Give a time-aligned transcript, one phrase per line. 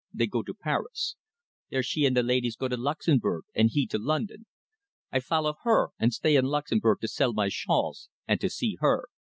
[0.11, 1.15] They go to Paris.
[1.69, 4.47] Then she and the laidees go to Luxemburg, and he to London.
[5.11, 9.09] I follow her, and stay in Luxemburg to sell my shawls, and to see her.